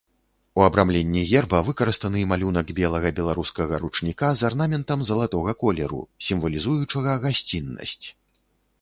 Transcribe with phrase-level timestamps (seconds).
[0.59, 8.07] У абрамленні герба выкарыстаны малюнак белага беларускага ручніка з арнаментам залатога колеру, сімвалізуючага гасціннасць.